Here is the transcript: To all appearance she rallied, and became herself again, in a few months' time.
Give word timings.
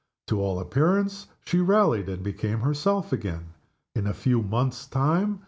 To 0.29 0.41
all 0.41 0.59
appearance 0.59 1.27
she 1.45 1.59
rallied, 1.59 2.09
and 2.09 2.23
became 2.23 2.61
herself 2.61 3.13
again, 3.13 3.53
in 3.93 4.07
a 4.07 4.15
few 4.15 4.41
months' 4.41 4.87
time. 4.87 5.39